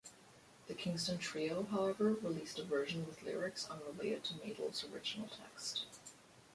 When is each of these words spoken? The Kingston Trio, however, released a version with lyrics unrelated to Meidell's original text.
The 0.65 0.73
Kingston 0.73 1.19
Trio, 1.19 1.61
however, 1.69 2.13
released 2.13 2.57
a 2.57 2.63
version 2.63 3.05
with 3.05 3.21
lyrics 3.21 3.67
unrelated 3.69 4.23
to 4.23 4.33
Meidell's 4.33 4.83
original 4.83 5.27
text. 5.27 5.85